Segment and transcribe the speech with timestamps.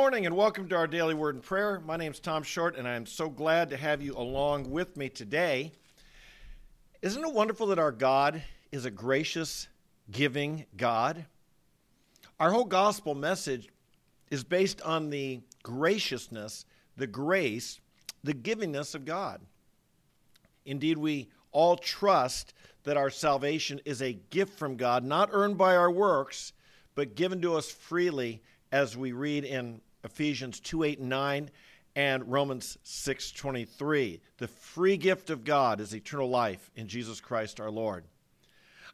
[0.00, 1.78] morning and welcome to our daily word and prayer.
[1.84, 4.96] My name is Tom Short and I am so glad to have you along with
[4.96, 5.72] me today.
[7.02, 8.42] Isn't it wonderful that our God
[8.72, 9.68] is a gracious,
[10.10, 11.26] giving God?
[12.40, 13.68] Our whole gospel message
[14.30, 16.64] is based on the graciousness,
[16.96, 17.78] the grace,
[18.24, 19.42] the givingness of God.
[20.64, 22.54] Indeed, we all trust
[22.84, 26.54] that our salvation is a gift from God, not earned by our works,
[26.94, 31.50] but given to us freely as we read in Ephesians 2 8 and 9
[31.96, 34.20] and Romans 6 23.
[34.38, 38.04] The free gift of God is eternal life in Jesus Christ our Lord.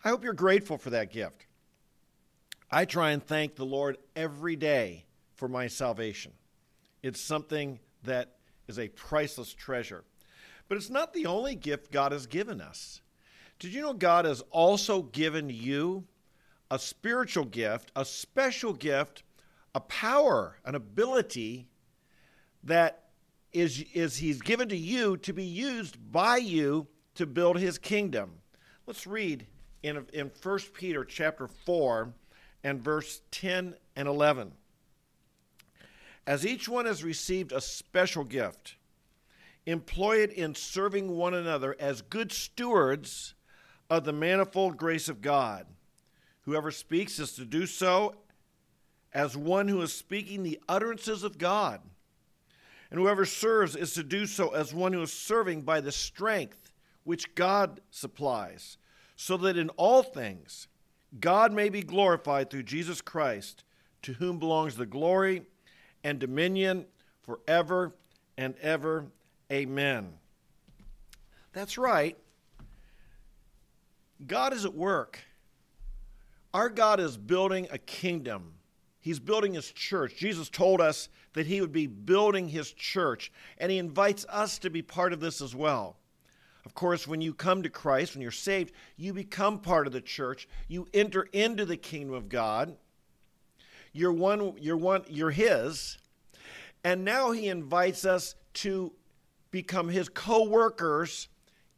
[0.05, 1.47] I hope you're grateful for that gift.
[2.71, 6.33] I try and thank the Lord every day for my salvation.
[7.03, 10.05] It's something that is a priceless treasure.
[10.69, 13.01] But it's not the only gift God has given us.
[13.59, 16.05] Did you know God has also given you
[16.71, 19.23] a spiritual gift, a special gift
[19.77, 21.69] a power, an ability
[22.65, 23.11] that
[23.53, 28.31] is, is he's given to you to be used by you to build his kingdom.
[28.87, 29.47] Let's read
[29.83, 32.11] in, in 1 Peter chapter 4
[32.65, 34.53] and verse 10 and 11.
[36.27, 38.77] As each one has received a special gift,
[39.67, 43.35] employ it in serving one another as good stewards
[43.91, 45.67] of the manifold grace of God.
[46.47, 48.15] Whoever speaks is to do so
[49.17, 51.81] as one who is speaking the utterances of God.
[52.91, 56.71] And whoever serves is to do so as one who is serving by the strength
[57.03, 58.77] which God supplies,
[59.17, 60.69] so that in all things
[61.19, 63.65] God may be glorified through Jesus Christ,
[64.03, 65.47] to whom belongs the glory
[66.05, 66.85] and dominion
[67.23, 67.95] forever
[68.37, 69.07] and ever.
[69.51, 70.13] Amen.
[71.55, 72.19] That's right.
[74.27, 75.21] God is at work.
[76.53, 78.56] Our God is building a kingdom
[79.07, 80.17] He's building his church.
[80.17, 84.69] Jesus told us that he would be building his church, and he invites us to
[84.69, 85.97] be part of this as well.
[86.65, 90.01] Of course, when you come to Christ, when you're saved, you become part of the
[90.01, 90.49] church.
[90.67, 92.77] You enter into the kingdom of God.
[93.93, 95.99] You're one, you're one, you're his.
[96.83, 98.93] And now he invites us to
[99.53, 101.29] become his co-workers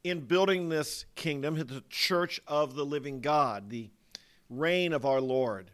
[0.02, 3.90] in building this kingdom, the church of the living God, the
[4.48, 5.72] reign of our Lord.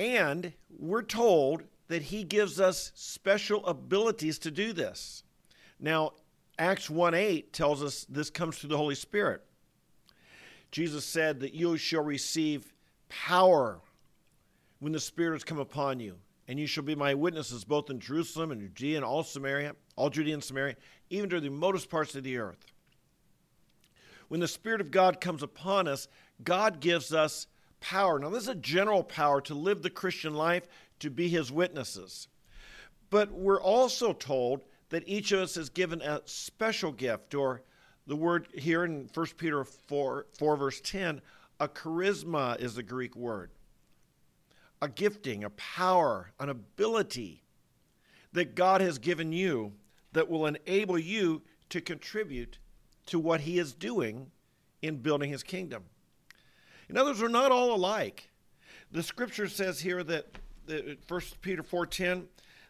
[0.00, 5.24] And we're told that he gives us special abilities to do this.
[5.78, 6.12] Now,
[6.58, 9.42] Acts 1 8 tells us this comes through the Holy Spirit.
[10.72, 12.72] Jesus said that you shall receive
[13.10, 13.82] power
[14.78, 16.16] when the Spirit has come upon you,
[16.48, 20.08] and you shall be my witnesses both in Jerusalem and Judea and all Samaria, all
[20.08, 20.76] Judea and Samaria,
[21.10, 22.72] even to the remotest parts of the earth.
[24.28, 26.08] When the Spirit of God comes upon us,
[26.42, 27.48] God gives us
[27.80, 28.18] power.
[28.18, 30.68] Now, this is a general power to live the Christian life,
[31.00, 32.28] to be his witnesses.
[33.10, 37.62] But we're also told that each of us is given a special gift, or
[38.06, 41.20] the word here in 1 Peter 4, 4 verse 10,
[41.58, 43.50] a charisma is the Greek word.
[44.82, 47.42] A gifting, a power, an ability
[48.32, 49.72] that God has given you
[50.12, 52.58] that will enable you to contribute
[53.06, 54.30] to what he is doing
[54.82, 55.84] in building his kingdom.
[56.90, 58.28] In other words, we're not all alike.
[58.90, 60.26] The scripture says here that,
[60.66, 62.24] that 1 Peter 4.10,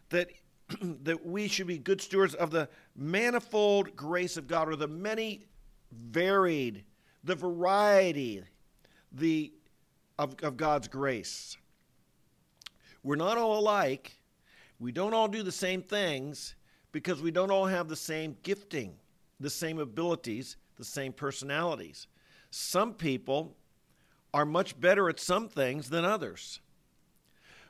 [0.09, 0.29] that,
[1.03, 5.45] that we should be good stewards of the manifold grace of God, or the many
[5.91, 6.83] varied,
[7.23, 8.43] the variety
[9.11, 9.51] the,
[10.19, 11.57] of, of God's grace.
[13.01, 14.19] We're not all alike.
[14.79, 16.53] We don't all do the same things
[16.91, 18.93] because we don't all have the same gifting,
[19.39, 22.05] the same abilities, the same personalities.
[22.51, 23.55] Some people
[24.33, 26.59] are much better at some things than others.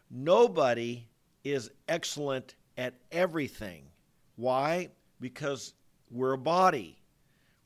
[0.09, 1.07] Nobody
[1.43, 3.85] is excellent at everything.
[4.35, 4.89] Why?
[5.19, 5.73] Because
[6.09, 6.97] we're a body.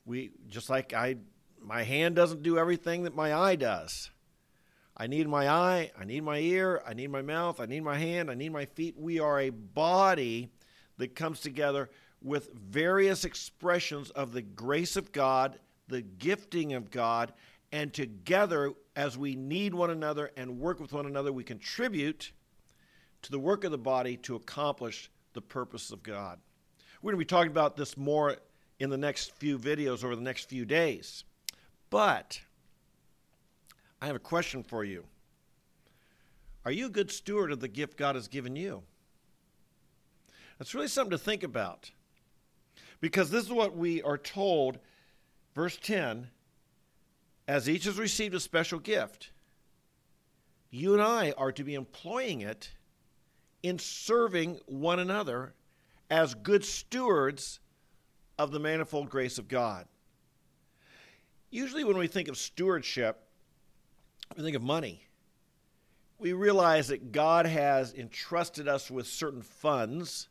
[0.04, 1.16] We just like I
[1.60, 4.10] my hand doesn't do everything that my eye does.
[4.96, 7.98] I need my eye, I need my ear, I need my mouth, I need my
[7.98, 8.94] hand, I need my feet.
[8.96, 10.48] We are a body
[10.96, 11.90] that comes together
[12.22, 15.58] with various expressions of the grace of God,
[15.88, 17.34] the gifting of God,
[17.72, 22.32] and together, as we need one another and work with one another, we contribute
[23.22, 26.38] to the work of the body to accomplish the purpose of God.
[27.02, 28.36] We're going to be talking about this more
[28.80, 31.24] in the next few videos over the next few days.
[31.90, 32.40] But
[34.00, 35.04] I have a question for you.
[36.64, 38.82] Are you a good steward of the gift God has given you?
[40.58, 41.90] That's really something to think about.
[43.00, 44.78] Because this is what we are told,
[45.54, 46.28] verse 10
[47.48, 49.30] as each has received a special gift,
[50.70, 52.70] you and I are to be employing it
[53.62, 55.54] in serving one another
[56.10, 57.60] as good stewards
[58.38, 59.86] of the manifold grace of God.
[61.50, 63.18] Usually, when we think of stewardship,
[64.36, 65.02] we think of money.
[66.18, 70.28] We realize that God has entrusted us with certain funds,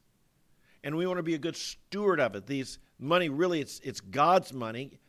[0.83, 2.45] and we want to be a good steward of it.
[2.45, 4.99] These money, really, it's, it's God's money,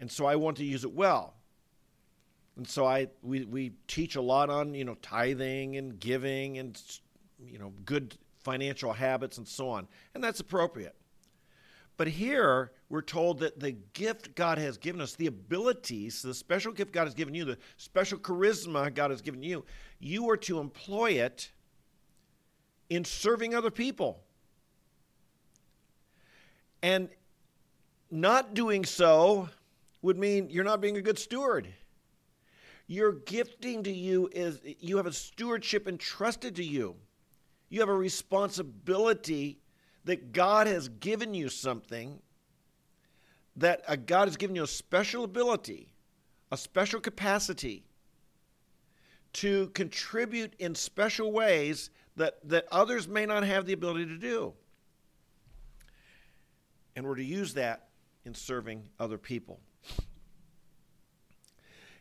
[0.00, 1.35] and so I want to use it well.
[2.56, 6.80] And so I we, we teach a lot on you know tithing and giving and
[7.38, 10.94] you know good financial habits and so on, and that's appropriate.
[11.96, 16.72] But here we're told that the gift God has given us, the abilities, the special
[16.72, 19.64] gift God has given you, the special charisma God has given you,
[19.98, 21.50] you are to employ it
[22.90, 24.22] in serving other people.
[26.82, 27.08] And
[28.10, 29.48] not doing so
[30.02, 31.66] would mean you're not being a good steward.
[32.86, 36.96] Your gifting to you is you have a stewardship entrusted to you.
[37.68, 39.58] You have a responsibility
[40.04, 42.20] that God has given you something,
[43.56, 45.88] that uh, God has given you a special ability,
[46.52, 47.84] a special capacity
[49.32, 54.54] to contribute in special ways that, that others may not have the ability to do.
[56.94, 57.88] And we're to use that
[58.24, 59.60] in serving other people.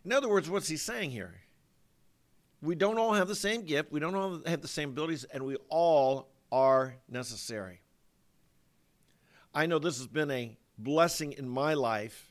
[0.05, 1.33] In other words, what's he saying here?
[2.61, 5.43] We don't all have the same gift, we don't all have the same abilities, and
[5.43, 7.81] we all are necessary.
[9.53, 12.29] I know this has been a blessing in my life,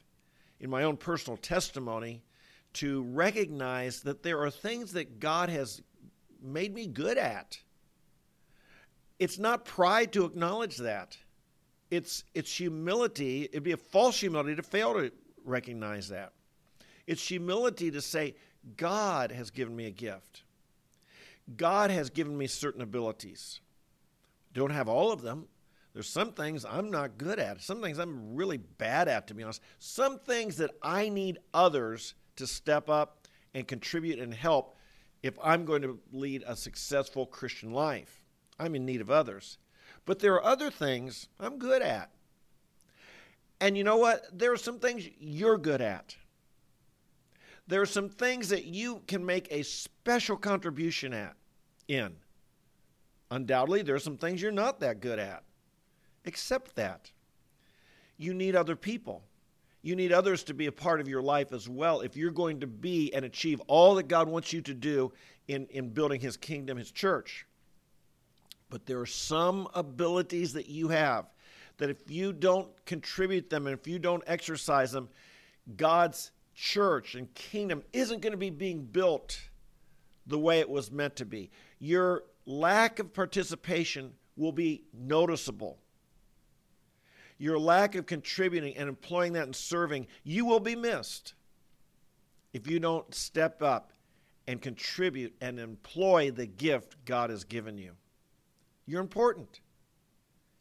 [0.61, 2.23] in my own personal testimony,
[2.75, 5.83] to recognize that there are things that God has
[6.43, 7.59] made me good at.
[9.19, 11.17] It's not pride to acknowledge that.
[11.91, 13.45] It's, it's humility.
[13.45, 15.13] It'd be a false humility to fail to
[15.45, 16.33] recognize that.
[17.07, 18.35] It's humility to say,
[18.77, 20.43] God has given me a gift.
[21.57, 23.61] God has given me certain abilities.
[24.53, 25.47] Don't have all of them.
[25.93, 27.63] There's some things I'm not good at.
[27.63, 29.61] Some things I'm really bad at, to be honest.
[29.79, 34.77] Some things that I need others to step up and contribute and help
[35.23, 38.25] if I'm going to lead a successful Christian life.
[38.59, 39.59] I'm in need of others.
[40.05, 42.11] But there are other things I'm good at.
[43.61, 44.27] And you know what?
[44.33, 46.17] There are some things you're good at.
[47.67, 51.35] There are some things that you can make a special contribution at
[51.89, 52.15] in.
[53.31, 55.43] Undoubtedly, there are some things you're not that good at.
[56.27, 57.11] Accept that.
[58.17, 59.23] You need other people.
[59.83, 62.61] You need others to be a part of your life as well if you're going
[62.61, 65.13] to be and achieve all that God wants you to do
[65.49, 67.47] in, in building His kingdom, His church.
[68.71, 71.27] But there are some abilities that you have
[71.79, 75.09] that if you don't contribute them and if you don't exercise them,
[75.77, 79.41] God's church and kingdom isn't going to be being built
[80.27, 81.51] the way it was meant to be.
[81.79, 85.79] Your lack of participation will be noticeable.
[87.39, 91.35] Your lack of contributing and employing that and serving, you will be missed
[92.53, 93.93] if you don't step up
[94.47, 97.93] and contribute and employ the gift God has given you.
[98.87, 99.61] You're important.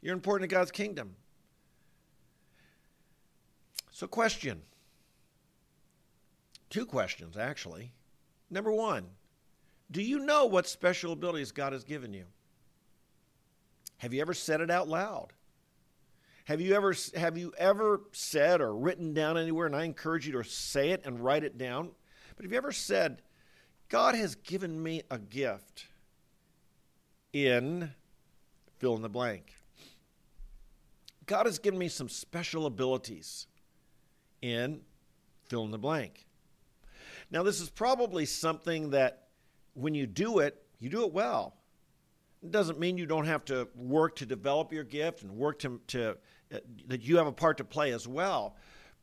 [0.02, 1.16] You're important to God's kingdom.
[3.92, 4.62] So, question
[6.74, 7.94] Two questions, actually.
[8.50, 9.06] Number one,
[9.92, 12.26] do you know what special abilities God has given you?
[13.98, 15.34] Have you ever said it out loud?
[16.46, 20.34] Have you ever have you ever said or written down anywhere and I encourage you
[20.34, 21.92] to say it and write it down?
[22.36, 23.22] But have you ever said
[23.88, 25.86] God has given me a gift
[27.34, 27.92] in
[28.80, 29.54] fill in the blank.
[31.28, 33.46] God has given me some special abilities
[34.42, 34.82] in
[35.46, 36.26] fill in the blank.
[37.34, 39.24] Now, this is probably something that
[39.74, 41.56] when you do it, you do it well.
[42.44, 45.82] It doesn't mean you don't have to work to develop your gift and work to,
[45.88, 46.12] to
[46.54, 48.56] uh, that you have a part to play as well.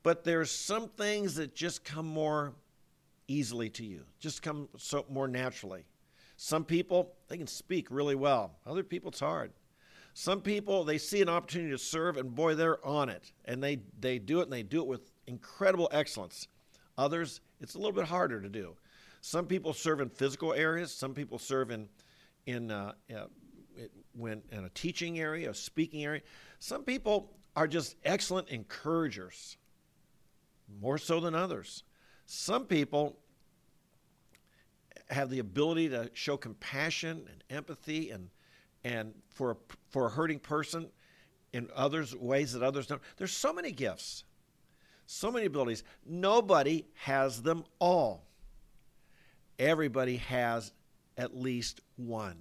[0.05, 2.55] But there's some things that just come more
[3.27, 5.85] easily to you, just come so more naturally.
[6.37, 8.53] Some people they can speak really well.
[8.65, 9.51] Other people it's hard.
[10.15, 13.81] Some people they see an opportunity to serve and boy they're on it and they
[13.99, 16.47] they do it and they do it with incredible excellence.
[16.97, 18.77] Others it's a little bit harder to do.
[19.21, 20.93] Some people serve in physical areas.
[20.93, 21.89] Some people serve in
[22.47, 23.25] in uh, uh,
[24.13, 26.23] when in a teaching area, a speaking area.
[26.59, 29.57] Some people are just excellent encouragers,
[30.81, 31.85] more so than others.
[32.27, 33.19] Some people
[35.11, 38.31] have the ability to show compassion and empathy and
[38.85, 39.57] and for a,
[39.91, 40.89] for a hurting person
[41.53, 43.03] in others ways that others don't.
[43.17, 44.25] There's so many gifts
[45.11, 45.83] so many abilities.
[46.07, 48.27] Nobody has them all.
[49.59, 50.73] Everybody has
[51.19, 52.37] at least one.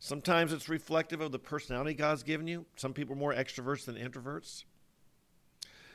[0.00, 2.66] Sometimes it's reflective of the personality God's given you.
[2.76, 4.64] Some people are more extroverts than introverts.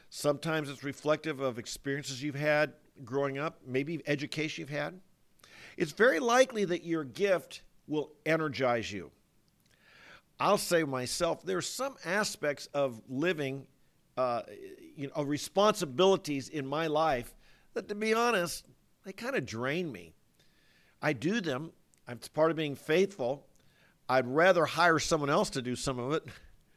[0.09, 2.73] Sometimes it's reflective of experiences you've had
[3.03, 4.99] growing up, maybe education you've had.
[5.75, 9.11] It's very likely that your gift will energize you.
[10.39, 13.65] I'll say myself, there are some aspects of living,
[14.17, 14.41] uh,
[14.95, 17.33] you know, responsibilities in my life
[17.73, 18.65] that, to be honest,
[19.03, 20.13] they kind of drain me.
[21.01, 21.71] I do them.
[22.07, 23.45] It's part of being faithful.
[24.07, 26.23] I'd rather hire someone else to do some of it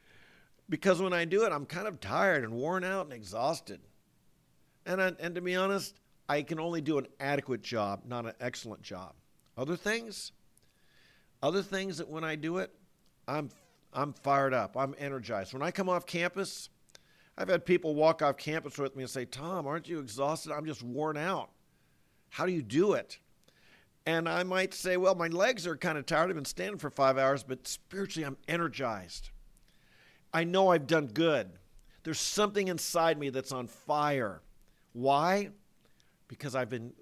[0.69, 3.79] because when I do it, I'm kind of tired and worn out and exhausted.
[4.85, 8.33] And, I, and to be honest, I can only do an adequate job, not an
[8.39, 9.13] excellent job.
[9.57, 10.31] Other things,
[11.41, 12.71] other things that when I do it,
[13.27, 13.49] I'm
[13.93, 14.77] I'm fired up.
[14.77, 15.53] I'm energized.
[15.53, 16.69] When I come off campus,
[17.37, 20.51] I've had people walk off campus with me and say, "Tom, aren't you exhausted?
[20.51, 21.51] I'm just worn out.
[22.29, 23.19] How do you do it?"
[24.05, 26.29] And I might say, "Well, my legs are kind of tired.
[26.29, 29.29] I've been standing for 5 hours, but spiritually I'm energized.
[30.33, 31.59] I know I've done good.
[32.03, 34.41] There's something inside me that's on fire.
[34.93, 35.51] Why?
[36.27, 36.93] Because I've been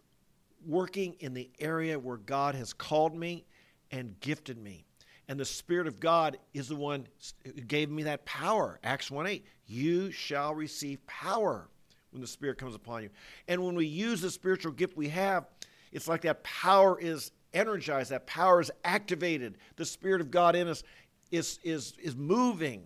[0.65, 3.45] working in the area where God has called me
[3.91, 4.84] and gifted me.
[5.27, 7.07] And the Spirit of God is the one
[7.43, 8.79] who gave me that power.
[8.83, 9.45] Acts 1 8.
[9.67, 11.67] You shall receive power
[12.11, 13.09] when the Spirit comes upon you.
[13.47, 15.45] And when we use the spiritual gift we have,
[15.91, 19.57] it's like that power is energized, that power is activated.
[19.77, 20.83] The Spirit of God in us
[21.31, 22.85] is, is, is moving.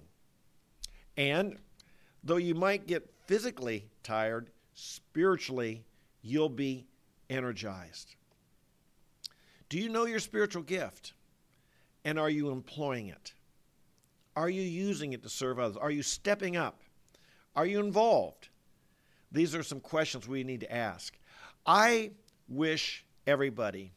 [1.18, 1.58] And
[2.24, 5.84] though you might get physically tired, spiritually,
[6.22, 6.86] you'll be
[7.30, 8.16] energized.
[9.68, 11.14] Do you know your spiritual gift?
[12.06, 13.34] And are you employing it?
[14.36, 15.78] Are you using it to serve others?
[15.78, 16.82] Are you stepping up?
[17.56, 18.50] Are you involved?
[19.32, 21.18] These are some questions we need to ask.
[21.66, 22.12] I
[22.48, 23.94] wish everybody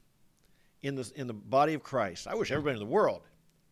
[0.83, 3.23] in the, in the body of Christ, I wish everybody in the world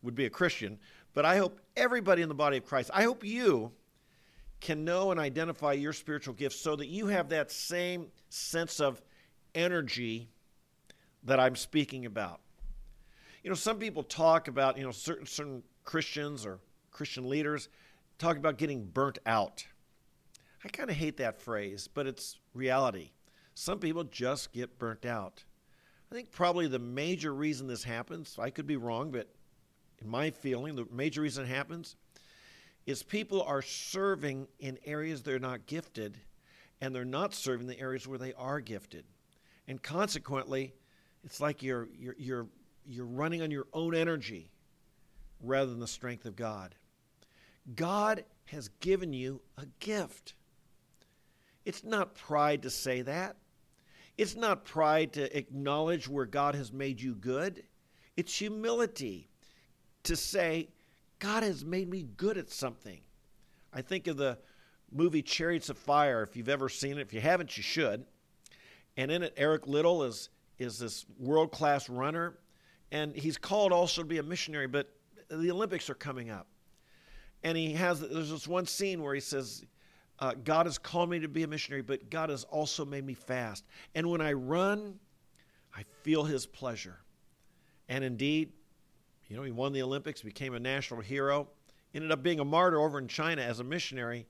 [0.02, 0.78] would be a Christian,
[1.12, 3.72] but I hope everybody in the body of Christ, I hope you
[4.60, 9.02] can know and identify your spiritual gifts so that you have that same sense of
[9.54, 10.28] energy
[11.24, 12.40] that I'm speaking about.
[13.42, 16.58] You know, some people talk about, you know, certain certain Christians or
[16.90, 17.68] Christian leaders
[18.18, 19.64] talk about getting burnt out.
[20.64, 23.12] I kind of hate that phrase, but it's reality.
[23.54, 25.44] Some people just get burnt out.
[26.10, 29.28] I think probably the major reason this happens, I could be wrong, but
[30.00, 31.96] in my feeling, the major reason it happens
[32.86, 36.18] is people are serving in areas they're not gifted
[36.80, 39.04] and they're not serving the areas where they are gifted.
[39.68, 40.74] And consequently,
[41.22, 42.46] it's like you're, you're, you're
[42.86, 44.50] you're running on your own energy
[45.42, 46.74] rather than the strength of God.
[47.74, 50.34] God has given you a gift.
[51.64, 53.36] It's not pride to say that.
[54.18, 57.62] It's not pride to acknowledge where God has made you good.
[58.16, 59.28] It's humility
[60.02, 60.68] to say,
[61.18, 63.00] God has made me good at something.
[63.72, 64.38] I think of the
[64.90, 67.02] movie Chariots of Fire, if you've ever seen it.
[67.02, 68.04] If you haven't, you should.
[68.96, 72.34] And in it, Eric Liddell is, is this world class runner
[72.92, 74.88] and he's called also to be a missionary, but
[75.28, 76.46] the Olympics are coming up.
[77.42, 79.64] And he has, there's this one scene where he says,
[80.18, 83.14] uh, God has called me to be a missionary, but God has also made me
[83.14, 83.64] fast.
[83.94, 84.98] And when I run,
[85.74, 86.98] I feel his pleasure.
[87.88, 88.52] And indeed,
[89.28, 91.48] you know, he won the Olympics, became a national hero,
[91.94, 94.26] ended up being a martyr over in China as a missionary,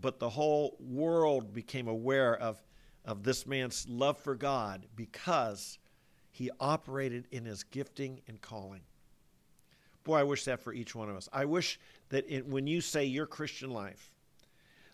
[0.00, 2.60] but the whole world became aware of,
[3.04, 5.78] of this man's love for God because
[6.30, 8.82] he operated in his gifting and calling.
[10.04, 11.28] Boy, I wish that for each one of us.
[11.32, 14.12] I wish that it, when you say your Christian life,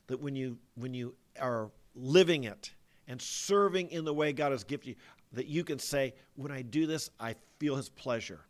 [0.08, 2.72] that when you when you are living it
[3.08, 4.94] and serving in the way God has gifted you,
[5.32, 8.40] that you can say, when I do this, I feel his pleasure.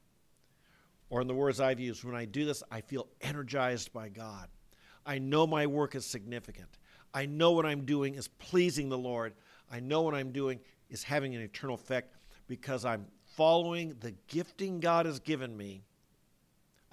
[1.11, 4.49] Or in the words I've used, when I do this, I feel energized by God.
[5.05, 6.79] I know my work is significant.
[7.15, 9.35] I know what I'm doing is pleasing the Lord.
[9.71, 10.59] I know what I'm doing
[10.91, 12.16] is having an eternal effect
[12.49, 15.83] because I'm following the gifting God has given me.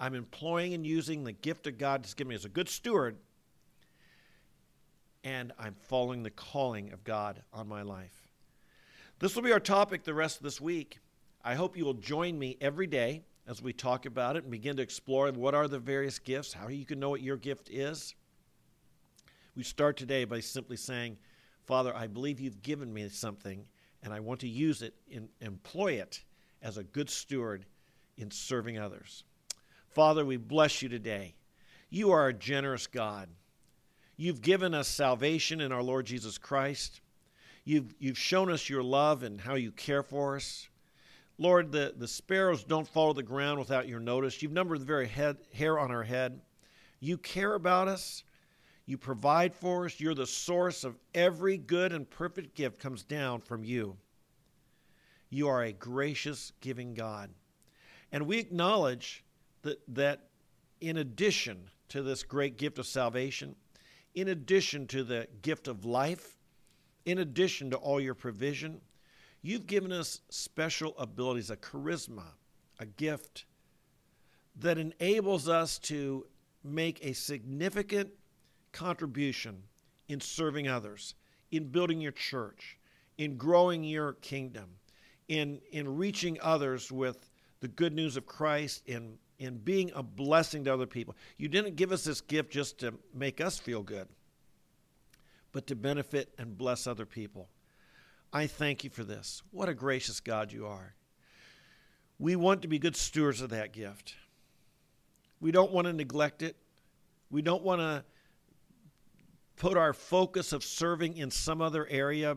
[0.00, 3.16] I'm employing and using the gift of God has given me as a good steward,
[5.22, 8.28] and I'm following the calling of God on my life.
[9.20, 10.98] This will be our topic the rest of this week.
[11.44, 14.76] I hope you will join me every day as we talk about it and begin
[14.76, 18.14] to explore what are the various gifts, how you can know what your gift is.
[19.54, 21.16] We start today by simply saying,
[21.64, 23.64] Father, I believe you've given me something
[24.04, 26.22] and I want to use it and employ it
[26.62, 27.64] as a good steward
[28.18, 29.24] in serving others.
[29.88, 31.34] Father, we bless you today.
[31.88, 33.28] You are a generous God.
[34.16, 37.00] You've given us salvation in our Lord Jesus Christ.
[37.64, 40.68] You've, you've shown us your love and how you care for us.
[41.38, 44.42] Lord, the, the sparrows don't fall to the ground without your notice.
[44.42, 46.40] You've numbered the very head, hair on our head.
[47.00, 48.22] You care about us.
[48.86, 49.98] You provide for us.
[49.98, 53.96] You're the source of every good and perfect gift comes down from you.
[55.30, 57.30] You are a gracious, giving God.
[58.12, 59.24] And we acknowledge
[59.62, 60.28] that, that
[60.80, 63.56] in addition to this great gift of salvation,
[64.14, 66.38] in addition to the gift of life,
[67.04, 68.80] in addition to all your provision,
[69.42, 72.34] you've given us special abilities, a charisma,
[72.78, 73.46] a gift
[74.56, 76.26] that enables us to
[76.62, 78.10] make a significant
[78.74, 79.62] contribution
[80.08, 81.14] in serving others,
[81.50, 82.76] in building your church,
[83.16, 84.68] in growing your kingdom,
[85.28, 90.64] in, in reaching others with the good news of Christ, in, in being a blessing
[90.64, 91.16] to other people.
[91.38, 94.08] You didn't give us this gift just to make us feel good,
[95.52, 97.48] but to benefit and bless other people.
[98.32, 99.42] I thank you for this.
[99.52, 100.94] What a gracious God you are.
[102.18, 104.14] We want to be good stewards of that gift.
[105.40, 106.56] We don't want to neglect it.
[107.30, 108.04] We don't want to
[109.56, 112.36] put our focus of serving in some other area.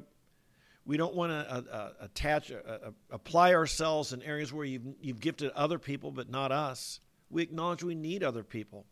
[0.85, 4.95] We don't want to uh, uh, attach, uh, uh, apply ourselves in areas where you've,
[5.01, 6.99] you've gifted other people but not us.
[7.29, 8.85] We acknowledge we need other people.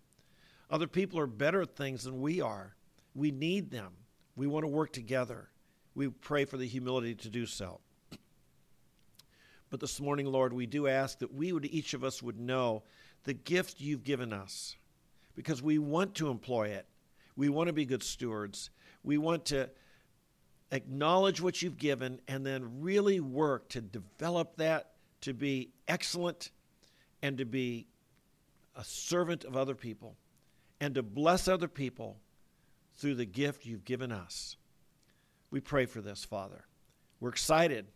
[0.70, 2.76] Other people are better at things than we are.
[3.14, 3.94] We need them.
[4.36, 5.50] We want to work together.
[5.94, 7.80] We pray for the humility to do so.
[9.70, 12.84] But this morning, Lord, we do ask that we would, each of us would know
[13.24, 14.76] the gift you've given us
[15.36, 16.86] because we want to employ it.
[17.36, 18.70] We want to be good stewards.
[19.04, 19.70] We want to
[20.72, 26.52] acknowledge what you've given and then really work to develop that to be excellent
[27.22, 27.88] and to be
[28.76, 30.16] a servant of other people
[30.80, 32.18] and to bless other people
[32.98, 34.58] through the gift you've given us.
[35.50, 36.66] We pray for this, Father.
[37.20, 37.88] We're excited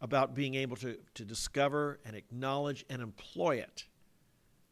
[0.00, 3.84] about being able to, to discover and acknowledge and employ it.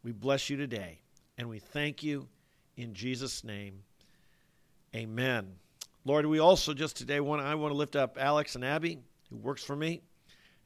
[0.03, 1.01] We bless you today
[1.37, 2.29] and we thank you
[2.77, 3.83] in Jesus' name.
[4.95, 5.53] Amen.
[6.05, 8.99] Lord, we also just today want I want to lift up Alex and Abby,
[9.29, 10.01] who works for me,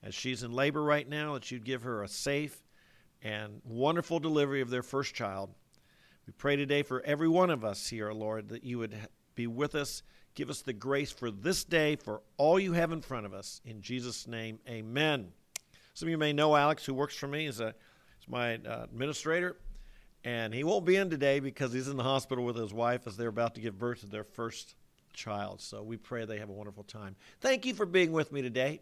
[0.03, 2.63] as she's in labor right now, that you'd give her a safe
[3.21, 5.51] and wonderful delivery of their first child.
[6.27, 8.97] We pray today for every one of us here, Lord, that you would
[9.35, 10.03] be with us.
[10.35, 13.61] Give us the grace for this day, for all you have in front of us.
[13.67, 15.33] In Jesus' name, amen.
[15.93, 18.85] Some of you may know Alex, who works for me, is, a, is my uh,
[18.85, 19.59] administrator.
[20.25, 23.17] And he won't be in today because he's in the hospital with his wife as
[23.17, 24.75] they're about to give birth to their first
[25.13, 25.61] child.
[25.61, 27.15] So we pray they have a wonderful time.
[27.41, 28.81] Thank you for being with me today.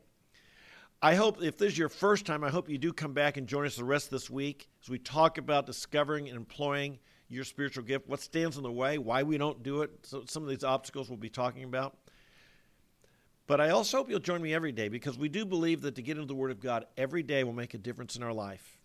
[1.02, 3.48] I hope if this is your first time, I hope you do come back and
[3.48, 7.42] join us the rest of this week as we talk about discovering and employing your
[7.42, 10.48] spiritual gift, what stands in the way, why we don't do it, so some of
[10.48, 11.96] these obstacles we'll be talking about.
[13.48, 16.02] But I also hope you'll join me every day because we do believe that to
[16.02, 18.78] get into the Word of God every day will make a difference in our life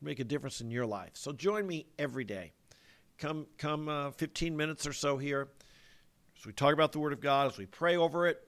[0.00, 1.10] make a difference in your life.
[1.14, 2.52] So join me every day.
[3.18, 5.48] Come, come uh, 15 minutes or so here
[6.38, 8.40] as we talk about the Word of God, as we pray over it,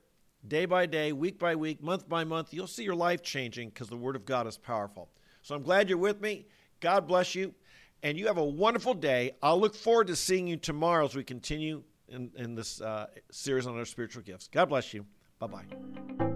[0.48, 2.54] day by day, week by week, month by month.
[2.54, 5.10] You'll see your life changing because the Word of God is powerful.
[5.42, 6.46] So I'm glad you're with me.
[6.80, 7.54] God bless you.
[8.02, 9.32] And you have a wonderful day.
[9.42, 13.66] I'll look forward to seeing you tomorrow as we continue in, in this uh, series
[13.66, 14.48] on our spiritual gifts.
[14.48, 15.06] God bless you.
[15.38, 16.32] Bye bye.